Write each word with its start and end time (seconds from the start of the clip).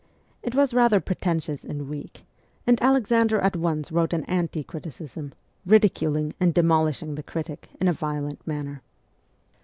It 0.41 0.55
was 0.55 0.73
rather 0.73 0.99
pretentious 0.99 1.63
and 1.63 1.87
weak, 1.87 2.23
and 2.65 2.81
Alexander 2.81 3.39
at 3.39 3.55
once 3.55 3.91
wrote 3.91 4.13
an 4.13 4.23
anti 4.25 4.63
criticism, 4.63 5.31
ridiculing 5.63 6.33
and 6.39 6.55
demolishing 6.55 7.13
the 7.13 7.21
critic 7.21 7.69
in 7.79 7.87
a 7.87 7.93
violent 7.93 8.39
manner. 8.47 8.81